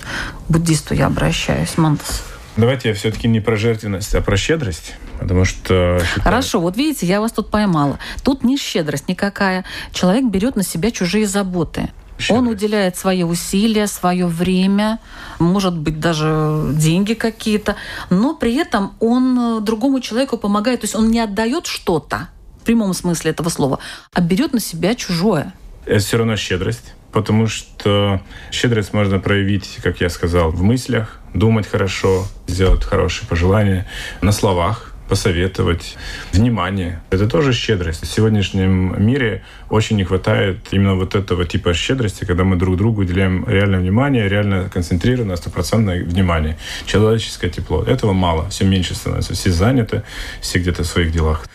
[0.47, 2.23] к буддисту я обращаюсь, Мантас.
[2.57, 5.99] Давайте я все-таки не про жертвенность, а про щедрость, потому что...
[5.99, 6.23] Считаю...
[6.23, 7.99] Хорошо, вот видите, я вас тут поймала.
[8.23, 9.65] Тут не щедрость никакая.
[9.91, 11.89] Человек берет на себя чужие заботы.
[12.29, 14.99] Он уделяет свои усилия, свое время,
[15.39, 17.75] может быть, даже деньги какие-то,
[18.09, 20.81] но при этом он э, другому человеку помогает.
[20.81, 22.29] То есть он не отдает что-то,
[22.61, 23.79] в прямом смысле этого слова,
[24.13, 25.53] а берет на себя чужое.
[25.85, 31.67] Это все равно щедрость, потому что щедрость можно проявить, как я сказал, в мыслях, думать
[31.67, 33.85] хорошо, сделать хорошие пожелания,
[34.21, 35.97] на словах, посоветовать,
[36.31, 37.01] внимание.
[37.09, 38.03] Это тоже щедрость.
[38.03, 43.01] В сегодняшнем мире очень не хватает именно вот этого типа щедрости, когда мы друг другу
[43.01, 46.57] уделяем реальное внимание, реально концентрированное, стопроцентное внимание.
[46.85, 47.83] Человеческое тепло.
[47.83, 48.49] Этого мало.
[48.49, 49.33] Все меньше становится.
[49.33, 50.03] Все заняты,
[50.41, 51.45] все где-то в своих делах.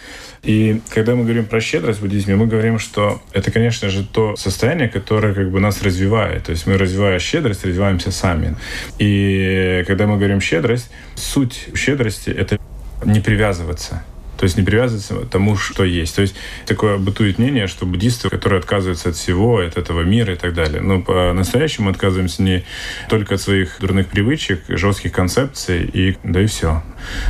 [0.43, 4.37] И когда мы говорим про щедрость в буддизме, мы говорим, что это, конечно же, то
[4.37, 6.45] состояние, которое как бы нас развивает.
[6.45, 8.57] То есть мы, развивая щедрость, развиваемся сами.
[8.99, 12.59] И когда мы говорим щедрость, суть щедрости— это
[13.05, 14.03] не привязываться.
[14.41, 16.17] То есть не привязываться к тому, что есть.
[16.17, 16.35] То есть
[16.65, 20.81] такое бытует мнение, что буддисты, которые отказываются от всего, от этого мира и так далее.
[20.81, 22.65] Но по-настоящему отказываемся не
[23.11, 26.83] только от своих дурных привычек, жестких концепций, и да и все.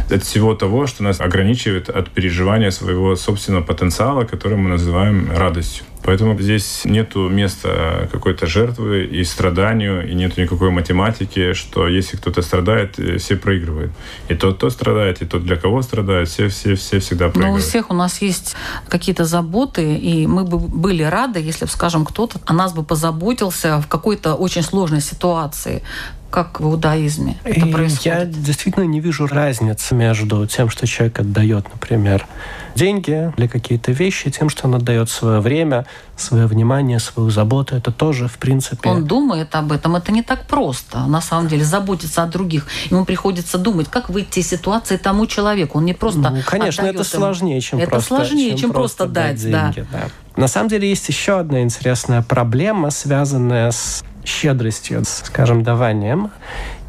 [0.08, 5.84] От всего того, что нас ограничивает от переживания своего собственного потенциала, который мы называем радостью.
[6.02, 12.42] Поэтому здесь нет места какой-то жертвы и страданию, и нет никакой математики, что если кто-то
[12.42, 13.92] страдает, э, все проигрывают.
[14.28, 17.60] И тот, кто страдает, и тот, для кого страдает, все, все, все всегда проигрывают.
[17.60, 18.56] Но у всех у нас есть
[18.88, 23.86] какие-то заботы, и мы бы были рады, если, скажем, кто-то о нас бы позаботился в
[23.86, 25.82] какой-то очень сложной ситуации
[26.30, 28.04] как в иудаизме это и происходит?
[28.04, 32.26] Я действительно не вижу разницы между тем, что человек отдает, например,
[32.74, 37.74] деньги или какие-то вещи, тем, что он отдает свое время, свое внимание, свою заботу.
[37.74, 38.88] Это тоже, в принципе...
[38.88, 39.96] Он думает об этом.
[39.96, 42.66] Это не так просто, на самом деле, заботиться о других.
[42.90, 45.78] Ему приходится думать, как выйти из ситуации тому человеку.
[45.78, 49.40] Он не просто Ну, конечно, это сложнее, чем это просто сложнее, чем, чем просто дать,
[49.40, 49.86] деньги.
[49.90, 49.98] Да.
[50.00, 50.08] Да.
[50.36, 56.30] На самом деле есть еще одна интересная проблема, связанная с щедростью, скажем, даванием.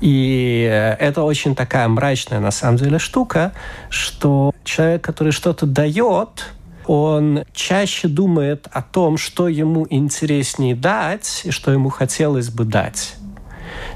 [0.02, 0.67] И
[1.00, 3.54] это очень такая мрачная, на самом деле, штука,
[3.89, 6.52] что человек, который что-то дает,
[6.88, 13.15] он чаще думает о том, что ему интереснее дать и что ему хотелось бы дать,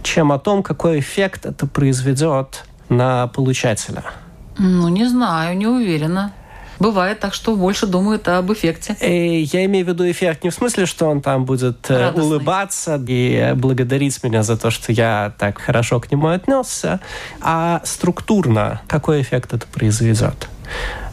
[0.04, 4.04] чем о том, какой эффект это произведет на получателя.
[4.58, 6.32] Ну, не знаю, не уверена.
[6.80, 8.96] Бывает так, что больше думают об эффекте.
[9.02, 11.98] И э, я имею в виду эффект не в смысле, что он там будет э,
[11.98, 12.24] Радостный.
[12.24, 17.00] улыбаться и благодарить меня за то, что я так хорошо к нему отнесся,
[17.42, 20.48] а структурно какой эффект это произведет.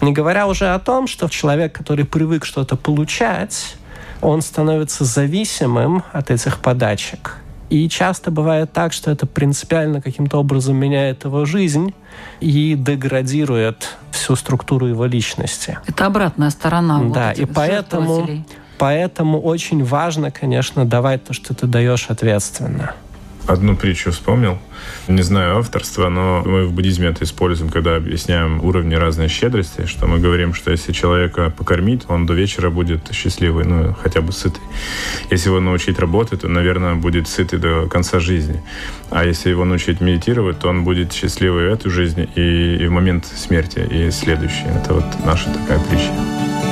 [0.01, 3.77] Не говоря уже о том, что человек, который привык что-то получать,
[4.21, 7.42] он становится зависимым от этих подачек.
[7.73, 11.95] И часто бывает так, что это принципиально каким-то образом меняет его жизнь
[12.41, 15.79] и деградирует всю структуру его личности.
[15.87, 17.03] Это обратная сторона.
[17.05, 18.45] Да, вот и поэтому,
[18.77, 22.95] поэтому очень важно, конечно, давать то, что ты даешь ответственно
[23.47, 24.59] одну притчу вспомнил.
[25.09, 30.07] Не знаю авторства, но мы в буддизме это используем, когда объясняем уровни разной щедрости, что
[30.07, 34.63] мы говорим, что если человека покормить, он до вечера будет счастливый, ну, хотя бы сытый.
[35.31, 38.63] Если его научить работать, то, наверное, будет сытый до конца жизни.
[39.11, 42.91] А если его научить медитировать, то он будет счастливый в эту жизнь и, и в
[42.91, 44.67] момент смерти, и следующий.
[44.67, 46.72] Это вот наша такая притча.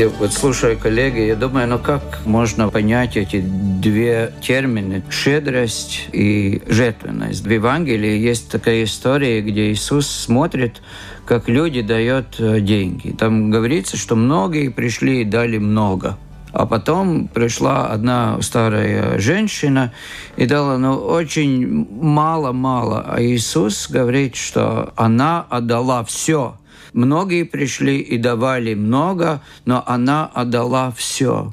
[0.00, 6.62] И вот слушая коллеги, я думаю, ну как можно понять эти две термины– щедрость и
[6.66, 7.44] жертвенность.
[7.44, 10.80] В Евангелии есть такая история, где Иисус смотрит,
[11.26, 13.10] как люди дают э, деньги.
[13.10, 16.16] Там говорится, что многие пришли и дали много.
[16.54, 19.92] А потом пришла одна старая женщина
[20.38, 23.04] и дала ну, очень мало-мало.
[23.06, 26.56] А Иисус говорит, что она отдала все–
[26.92, 31.52] Многие пришли и давали много, но она отдала все.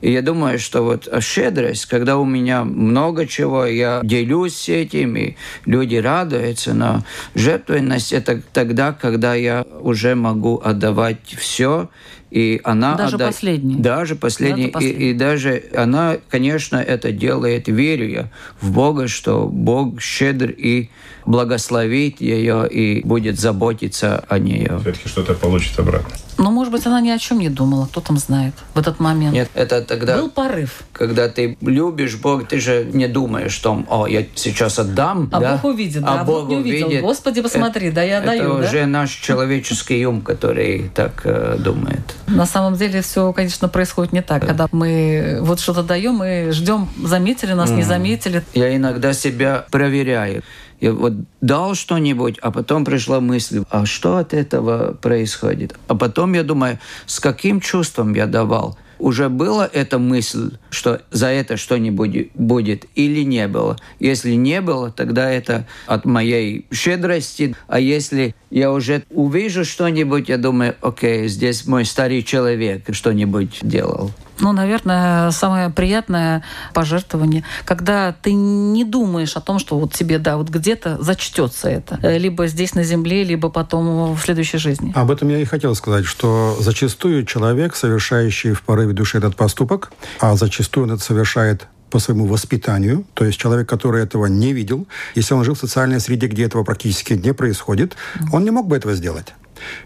[0.00, 5.36] И я думаю, что вот щедрость, когда у меня много чего, я делюсь этим, и
[5.64, 7.02] люди радуются, но
[7.34, 11.88] жертвенность– это тогда, когда я уже могу отдавать все,
[12.30, 13.26] и она даже отда...
[13.26, 13.76] последний.
[13.76, 14.70] Даже последний.
[14.70, 20.90] Даже И, и даже она, конечно, это делает, веря в Бога, что Бог щедр и
[21.26, 24.78] благословит ее и будет заботиться о нее.
[24.80, 26.14] Все-таки что-то получит обратно.
[26.38, 29.32] Но, может быть, она ни о чем не думала, кто там знает в этот момент.
[29.32, 30.18] Нет, это тогда...
[30.18, 30.82] Был порыв.
[30.92, 35.28] Когда ты любишь Бога, ты же не думаешь, что, о, я сейчас отдам.
[35.32, 35.52] А да?
[35.52, 36.88] Бог увидит, а да, Бог не увидел.
[36.88, 37.02] Увидит.
[37.02, 38.42] Господи, посмотри, это, да я даю.
[38.42, 38.68] Это да?
[38.68, 42.14] уже наш человеческий ум, который так э, думает.
[42.26, 44.46] На самом деле все, конечно, происходит не так.
[44.46, 47.76] Когда мы вот что-то даем, мы ждем, заметили нас, mm.
[47.76, 48.44] не заметили.
[48.52, 50.42] Я иногда себя проверяю.
[50.80, 55.74] Я вот дал что-нибудь, а потом пришла мысль, а что от этого происходит?
[55.88, 58.76] А потом я думаю, с каким чувством я давал?
[58.98, 63.76] Уже была эта мысль, что за это что-нибудь будет или не было?
[64.00, 67.54] Если не было, тогда это от моей щедрости.
[67.68, 74.10] А если я уже увижу что-нибудь, я думаю, окей, здесь мой старый человек что-нибудь делал.
[74.38, 76.42] Ну, наверное, самое приятное
[76.74, 81.98] пожертвование, когда ты не думаешь о том, что вот тебе, да, вот где-то зачтется это.
[82.02, 84.92] Э, либо здесь на земле, либо потом в следующей жизни.
[84.94, 89.92] Об этом я и хотел сказать, что зачастую человек, совершающий в порыве души этот поступок,
[90.20, 94.86] а зачастую он это совершает по своему воспитанию, то есть человек, который этого не видел,
[95.14, 97.96] если он жил в социальной среде, где этого практически не происходит,
[98.32, 99.34] он не мог бы этого сделать.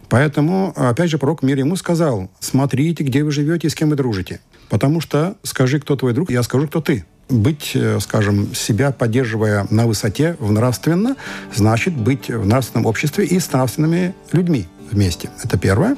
[0.08, 3.96] Поэтому, опять же, пророк мир ему сказал, смотрите, где вы живете и с кем вы
[3.96, 4.40] дружите.
[4.68, 7.04] Потому что скажи, кто твой друг, я скажу, кто ты.
[7.28, 11.16] Быть, э, скажем, себя поддерживая на высоте в нравственно,
[11.54, 15.30] значит быть в нравственном обществе и с нравственными людьми вместе.
[15.42, 15.96] Это первое.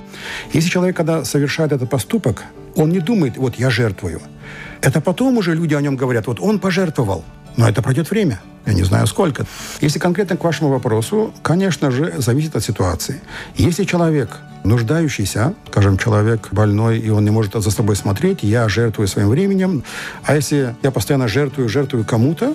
[0.53, 2.45] Если человек, когда совершает этот поступок,
[2.77, 4.21] он не думает, вот я жертвую.
[4.81, 7.25] Это потом уже люди о нем говорят, вот он пожертвовал.
[7.57, 8.41] Но это пройдет время.
[8.67, 9.45] Я не знаю сколько.
[9.81, 13.21] Если конкретно к вашему вопросу, конечно же, зависит от ситуации.
[13.57, 19.09] Если человек нуждающийся, скажем, человек больной, и он не может за собой смотреть, я жертвую
[19.09, 19.83] своим временем.
[20.25, 22.55] А если я постоянно жертвую, жертвую кому-то,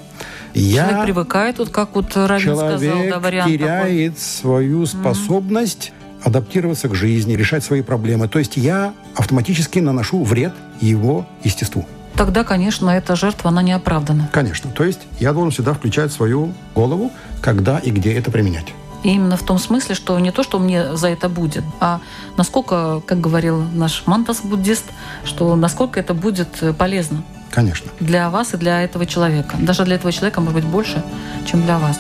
[0.54, 0.86] я...
[0.86, 4.22] Человек привыкает, вот как вот Равин сказал, да, вариант теряет такой.
[4.22, 5.92] свою способность.
[6.24, 8.28] Адаптироваться к жизни, решать свои проблемы.
[8.28, 11.86] То есть я автоматически наношу вред его естеству
[12.18, 14.30] тогда, конечно, эта жертва, она не оправдана.
[14.34, 14.72] Конечно.
[14.72, 18.74] То есть я должен всегда включать свою голову, когда и где это применять.
[19.04, 22.02] И именно в том смысле, что не то, что мне за это будет, а
[22.36, 24.86] насколько, как говорил наш мантас-буддист,
[25.24, 27.24] что насколько это будет полезно.
[27.52, 27.92] Конечно.
[28.00, 29.56] Для вас и для этого человека.
[29.60, 31.04] Даже для этого человека, может быть, больше,
[31.46, 32.00] чем для вас.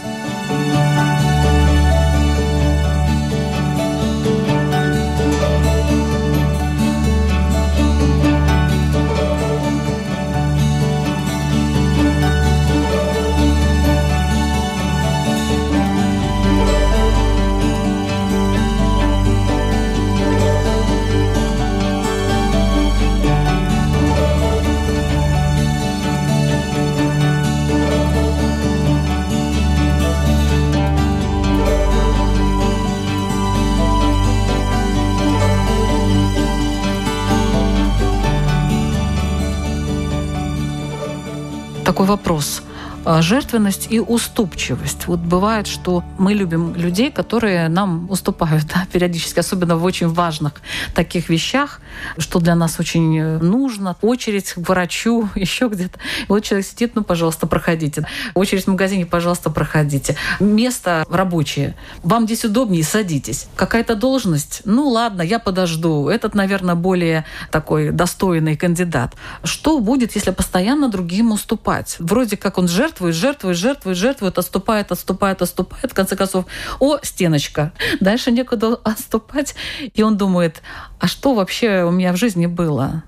[41.98, 42.62] Такой вопрос.
[43.10, 45.08] А, жертвенность и уступчивость.
[45.08, 50.55] Вот бывает, что мы любим людей, которые нам уступают да, периодически, особенно в очень важных
[50.93, 51.79] таких вещах,
[52.17, 53.95] что для нас очень э, нужно.
[54.01, 55.99] Очередь к врачу, еще где-то.
[56.23, 58.05] И вот человек сидит, ну, пожалуйста, проходите.
[58.33, 60.17] Очередь в магазине, пожалуйста, проходите.
[60.41, 61.77] Место рабочее.
[62.03, 63.47] Вам здесь удобнее, садитесь.
[63.55, 66.10] Какая-то должность, ну, ладно, я подожду.
[66.10, 69.15] Этот, наверное, более такой достойный кандидат.
[69.45, 71.95] Что будет, если постоянно другим уступать?
[71.99, 75.91] Вроде как он жертва жертвует, жертвует, жертвует, жертвует, отступает, отступает, отступает.
[75.91, 76.45] В конце концов,
[76.79, 77.71] о, стеночка.
[78.00, 79.56] Дальше некуда отступать.
[79.93, 80.62] И он думает,
[81.00, 83.04] а что вообще у меня в жизни было?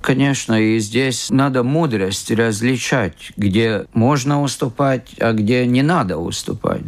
[0.00, 6.82] Конечно, и здесь надо мудрость различать, где можно уступать, а где не надо уступать.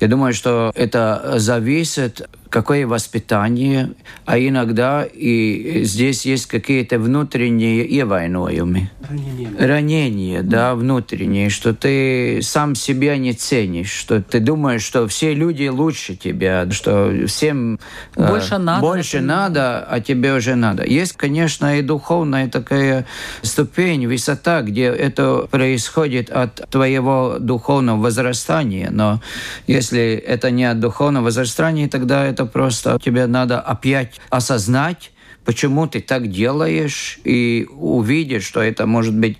[0.00, 3.90] Я думаю, что это зависит какое воспитание,
[4.26, 8.86] а иногда и здесь есть какие-то внутренние ievainojumi.
[9.10, 9.48] Ранения.
[9.58, 15.66] Ранения, да, внутренние, что ты сам себя не ценишь, что ты думаешь, что все люди
[15.66, 17.80] лучше тебя, что всем
[18.14, 20.84] э, больше, э, надо, больше надо, а тебе уже надо.
[20.84, 23.04] Есть, конечно, и духовная такая
[23.42, 29.20] ступень, высота, где это происходит от твоего духовного возрастания, но
[29.66, 35.12] если это не от духовного возрастания, тогда это просто тебе надо опять осознать,
[35.44, 39.38] почему ты так делаешь, и увидишь, что это, может быть,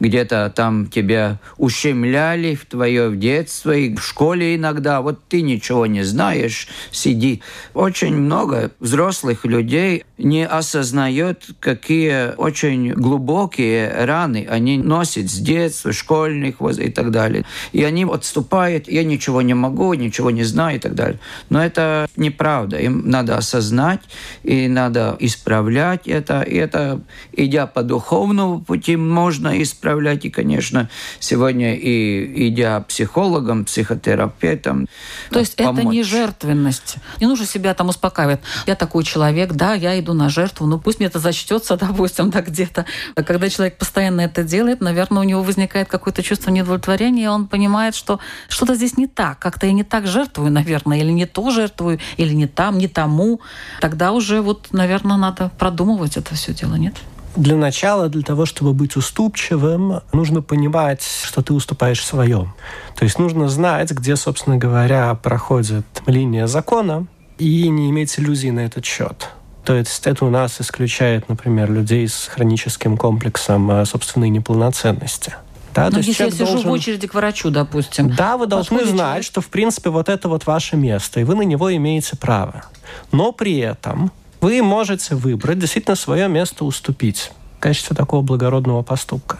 [0.00, 6.02] где-то там тебя ущемляли в твое детство, и в школе иногда, вот ты ничего не
[6.02, 7.42] знаешь, сиди.
[7.74, 16.56] Очень много взрослых людей не осознает, какие очень глубокие раны они носят с детства, школьных
[16.60, 17.44] и так далее.
[17.72, 21.20] И они отступают, я ничего не могу, ничего не знаю и так далее.
[21.50, 22.78] Но это неправда.
[22.78, 24.00] Им надо осознать,
[24.42, 26.42] и надо исправлять это.
[26.42, 27.00] И это,
[27.32, 30.24] идя по духовному пути, можно исправлять.
[30.24, 30.88] И, конечно,
[31.20, 34.88] сегодня и идя психологом, психотерапевтом.
[35.30, 35.78] То есть помочь.
[35.78, 36.96] это не жертвенность.
[37.20, 38.40] Не нужно себя там успокаивать.
[38.66, 42.40] Я такой человек, да, я иду на жертву, ну пусть мне это зачтется, допустим, да,
[42.40, 42.86] где-то.
[43.14, 47.46] А когда человек постоянно это делает, наверное, у него возникает какое-то чувство неудовлетворения, и он
[47.46, 51.50] понимает, что что-то здесь не так, как-то я не так жертвую, наверное, или не то
[51.50, 53.40] жертвую, или не там, не тому.
[53.80, 56.94] Тогда уже вот, наверное, надо продумывать это все дело, нет?
[57.36, 62.54] Для начала, для того, чтобы быть уступчивым, нужно понимать, что ты уступаешь своем.
[62.96, 67.06] То есть нужно знать, где, собственно говоря, проходит линия закона,
[67.38, 69.28] и не иметь иллюзий на этот счет.
[69.66, 75.34] То есть это у нас исключает, например, людей с хроническим комплексом э, собственной неполноценности.
[75.74, 76.70] Да, Но если я сижу должен...
[76.70, 78.14] в очереди к врачу, допустим.
[78.14, 79.24] Да, вы должны знать, человек...
[79.24, 82.64] что, в принципе, вот это вот ваше место, и вы на него имеете право.
[83.10, 89.38] Но при этом вы можете выбрать действительно свое место уступить в качестве такого благородного поступка.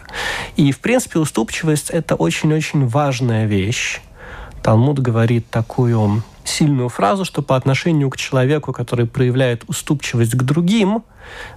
[0.57, 4.01] И, в принципе, уступчивость– это очень-очень важная вещь.
[4.61, 11.03] Талмуд говорит такую сильную фразу, что по отношению к человеку, который проявляет уступчивость к другим,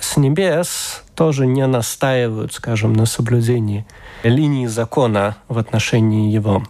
[0.01, 3.86] с небес тоже не настаивают, скажем, на соблюдении
[4.22, 6.62] линии закона в отношении его.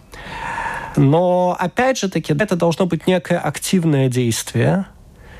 [0.95, 4.85] Но, опять же таки, это должно быть некое активное действие,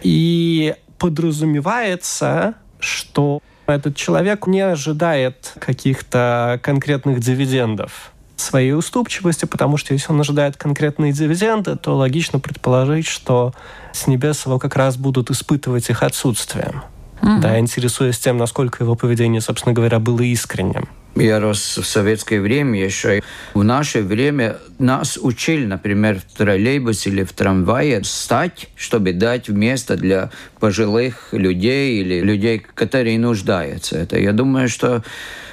[0.01, 8.11] и подразумевается, что этот человек не ожидает каких-то конкретных дивидендов
[8.41, 13.53] своей уступчивости, потому что если он ожидает конкретные дивиденды, то логично предположить, что
[13.93, 16.83] с небес его как раз будут испытывать их отсутствием.
[17.21, 17.39] Mm-hmm.
[17.39, 20.89] Да, интересуясь тем, насколько его поведение, собственно говоря, было искренним.
[21.16, 23.22] Я рос в советское время еще.
[23.53, 29.97] В наше время нас учили, например, в троллейбусе или в трамвае встать, чтобы дать место
[29.97, 33.97] для пожилых людей или людей, которые нуждаются.
[33.97, 35.03] Это, я думаю, что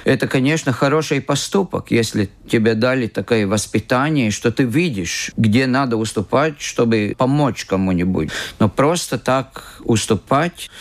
[0.05, 6.61] это, конечно, хороший поступок, если тебе дали такое воспитание, что ты видишь, где надо уступать,
[6.61, 8.29] чтобы помочь кому-нибудь.
[8.59, 10.71] Но просто так уступать...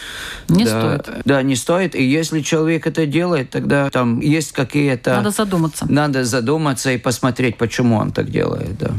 [0.49, 1.23] Не да, стоит.
[1.25, 1.95] Да, не стоит.
[1.95, 5.11] И если человек это делает, тогда там есть какие-то...
[5.17, 5.87] Надо задуматься.
[5.89, 8.91] Надо задуматься и посмотреть, почему он так делает, да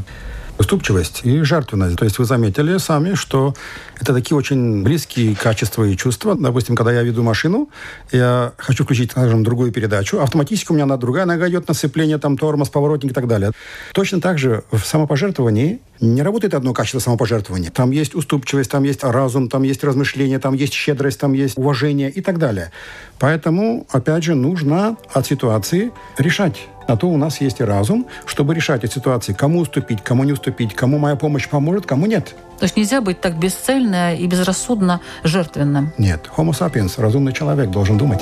[0.59, 1.95] уступчивость и жертвенность.
[1.95, 3.55] То есть вы заметили сами, что
[3.99, 6.35] это такие очень близкие качества и чувства.
[6.35, 7.69] Допустим, когда я веду машину,
[8.11, 12.17] я хочу включить, скажем, другую передачу, автоматически у меня на другая нога идет на сцепление,
[12.17, 13.51] там тормоз, поворотник и так далее.
[13.93, 17.71] Точно так же в самопожертвовании не работает одно качество самопожертвования.
[17.71, 22.09] Там есть уступчивость, там есть разум, там есть размышление, там есть щедрость, там есть уважение
[22.09, 22.71] и так далее.
[23.17, 28.53] Поэтому, опять же, нужно от ситуации решать на то у нас есть и разум, чтобы
[28.53, 32.35] решать эти ситуации, кому уступить, кому не уступить, кому моя помощь поможет, кому нет.
[32.57, 35.93] То есть нельзя быть так бесцельно и безрассудно жертвенным?
[35.97, 36.29] Нет.
[36.35, 38.21] Homo sapiens, разумный человек, должен думать.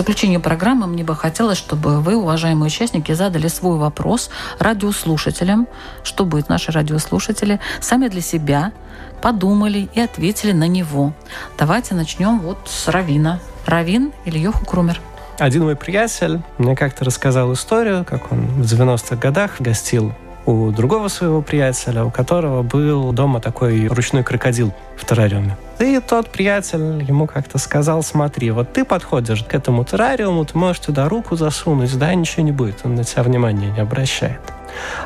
[0.00, 5.68] Заключение программы мне бы хотелось, чтобы вы, уважаемые участники, задали свой вопрос радиослушателям,
[6.04, 8.72] что будет наши радиослушатели, сами для себя
[9.20, 11.12] подумали и ответили на него.
[11.58, 13.40] Давайте начнем вот с Равина.
[13.66, 14.98] Равин или Йоху Крумер?
[15.38, 20.14] Один мой приятель мне как-то рассказал историю, как он в 90-х годах гостил
[20.46, 25.56] у другого своего приятеля, у которого был дома такой ручной крокодил в террариуме.
[25.78, 30.80] И тот приятель ему как-то сказал, смотри, вот ты подходишь к этому террариуму, ты можешь
[30.80, 34.40] туда руку засунуть, да, ничего не будет, он на тебя внимания не обращает.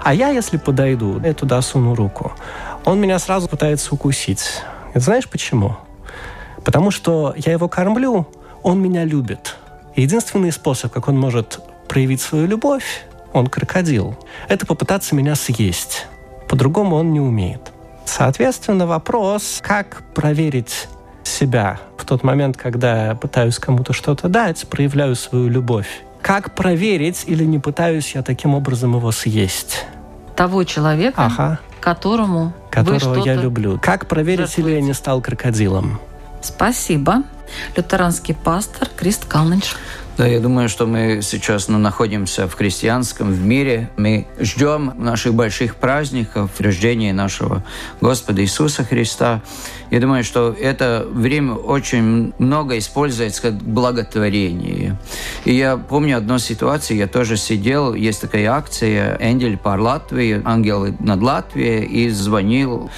[0.03, 2.32] А я, если подойду, я туда суну руку,
[2.85, 4.62] он меня сразу пытается укусить.
[4.95, 5.76] И знаешь почему?
[6.64, 8.26] Потому что я его кормлю,
[8.62, 9.57] он меня любит.
[9.97, 13.05] единственный способ, как он может проявить свою любовь,
[13.35, 14.16] он крокодил,
[14.49, 16.07] это попытаться меня съесть.
[16.49, 17.72] По-другому он не умеет.
[18.07, 20.89] Соответственно, вопрос, как проверить
[21.24, 26.03] себя в тот момент, когда я пытаюсь кому-то что-то дать, проявляю свою любовь.
[26.22, 29.85] Как проверить или не пытаюсь я таким образом его съесть?
[30.37, 31.61] Того человека, ага.
[31.80, 33.78] которому которого я люблю.
[33.82, 35.99] Как проверить, или я не стал крокодилом?
[36.41, 37.24] Спасибо.
[37.76, 39.74] Лютеранский пастор Крист Калнинч.
[40.16, 43.90] Да, я думаю, что мы сейчас ну, находимся в христианском в мире.
[43.97, 47.64] Мы ждем наших больших праздников, рождения нашего
[48.01, 49.42] Господа Иисуса Христа.
[49.90, 54.97] Я думаю, что это время очень много используется как благотворение.
[55.45, 60.95] И я помню одну ситуацию, я тоже сидел, есть такая акция «Эндель пар Латвии», «Ангелы
[61.01, 62.88] над Латвией», и звонил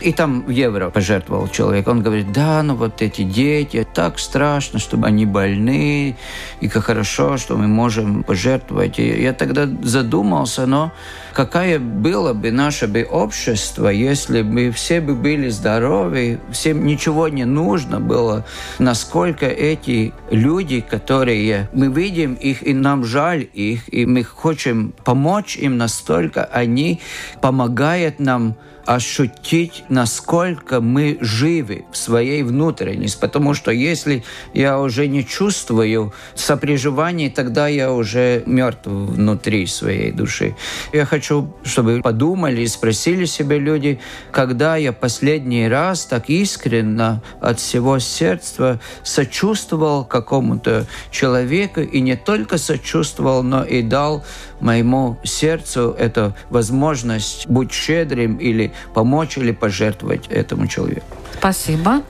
[0.00, 1.88] и там евро пожертвовал человек.
[1.88, 6.16] Он говорит, да, ну вот эти дети, так страшно, чтобы они больны,
[6.60, 8.98] и как хорошо, что мы можем пожертвовать.
[8.98, 10.92] И я тогда задумался, но
[11.32, 17.44] какая было бы наше бы общество, если бы все бы были здоровы, всем ничего не
[17.44, 18.44] нужно было,
[18.78, 25.56] насколько эти люди, которые мы видим их, и нам жаль их, и мы хотим помочь
[25.56, 27.00] им настолько, они
[27.40, 28.56] помогают нам
[28.88, 33.20] ощутить, насколько мы живы в своей внутренности.
[33.20, 34.24] Потому что если
[34.54, 40.56] я уже не чувствую сопряживания, тогда я уже мертв внутри своей души.
[40.90, 44.00] Я хочу, чтобы подумали и спросили себя люди,
[44.32, 52.56] когда я последний раз так искренне от всего сердца сочувствовал какому-то человеку и не только
[52.56, 54.24] сочувствовал, но и дал
[54.60, 61.16] моему сердцу эту возможность быть щедрым или помочь или пожертвовать этому человеку.
[61.38, 62.02] Спасибо.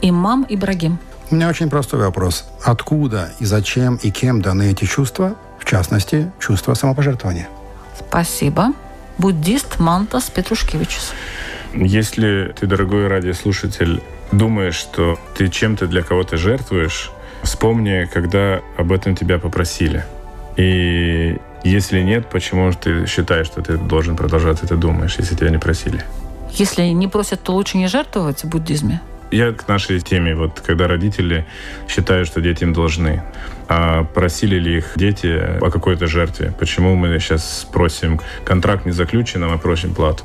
[0.00, 0.98] Имам Ибрагим.
[1.30, 2.44] У меня очень простой вопрос.
[2.62, 7.48] Откуда и зачем и кем даны эти чувства, в частности, чувство самопожертвования?
[7.98, 8.72] Спасибо.
[9.18, 11.12] Буддист Мантас Петрушкевичус.
[11.74, 17.10] Если ты, дорогой радиослушатель, думаешь, что ты чем-то для кого-то жертвуешь,
[17.42, 20.04] вспомни, когда об этом тебя попросили.
[20.56, 25.58] И если нет, почему ты считаешь, что ты должен продолжать это думаешь, если тебя не
[25.58, 26.04] просили?
[26.52, 29.00] Если не просят, то лучше не жертвовать в буддизме?
[29.30, 31.46] Я к нашей теме, вот когда родители
[31.88, 33.22] считают, что дети им должны.
[33.68, 36.52] А просили ли их дети о какой-то жертве?
[36.58, 40.24] Почему мы сейчас просим, контракт не заключен, а мы просим плату?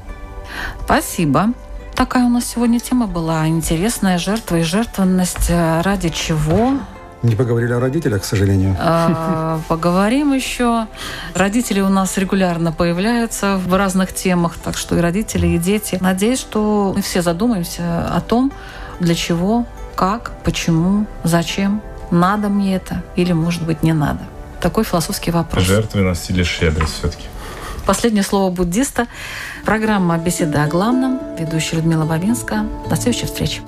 [0.83, 1.53] Спасибо.
[1.95, 3.47] Такая у нас сегодня тема была.
[3.47, 5.49] Интересная жертва и жертвенность.
[5.49, 6.73] Ради чего?
[7.23, 8.75] Не поговорили о родителях, к сожалению.
[8.79, 10.87] А, поговорим еще.
[11.33, 15.97] Родители у нас регулярно появляются в разных темах, так что и родители, и дети.
[15.99, 18.51] Надеюсь, что мы все задумаемся о том,
[18.99, 19.65] для чего,
[19.95, 24.21] как, почему, зачем, надо мне это или, может быть, не надо.
[24.61, 25.63] Такой философский вопрос.
[25.63, 27.25] Жертвенность или щедрость все-таки?
[27.85, 29.07] Последнее слово буддиста.
[29.65, 31.19] Программа «Беседа о главном».
[31.39, 32.65] Ведущая Людмила Бабинска.
[32.89, 33.61] До следующей встречи.